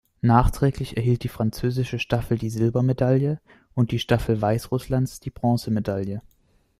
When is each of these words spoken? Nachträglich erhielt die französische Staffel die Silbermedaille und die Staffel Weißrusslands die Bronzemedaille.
Nachträglich 0.23 0.97
erhielt 0.97 1.21
die 1.23 1.27
französische 1.27 1.99
Staffel 1.99 2.35
die 2.39 2.49
Silbermedaille 2.49 3.39
und 3.75 3.91
die 3.91 3.99
Staffel 3.99 4.41
Weißrusslands 4.41 5.19
die 5.19 5.29
Bronzemedaille. 5.29 6.23